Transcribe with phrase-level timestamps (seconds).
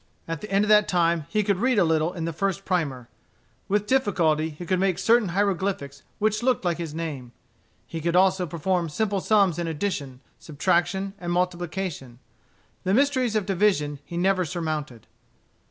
[0.27, 3.07] At the end of that time he could read a little in the first primer.
[3.67, 7.33] With difficulty he could make certain hieroglyphics which looked like his name.
[7.85, 12.17] He could also perform simple sums in addition, subtraction, and multiplication.
[12.83, 15.05] The mysteries of division he never surmounted.